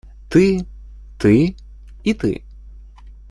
[0.29, 0.45] Ты…
[1.19, 1.55] ты
[2.03, 2.43] и ты.